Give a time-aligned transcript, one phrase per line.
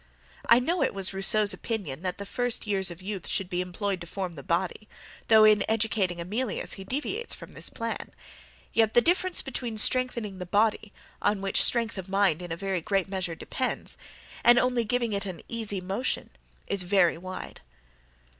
[0.47, 4.01] I know it was Rousseau's opinion that the first years of youth should be employed
[4.01, 4.87] to form the body,
[5.27, 8.09] though in educating Emilius he deviates from this plan;
[8.73, 10.91] yet the difference between strengthening the body,
[11.21, 13.95] on which strength of mind in a great measure depends,
[14.43, 16.31] and only giving it an easy motion,
[16.65, 17.61] is very wide.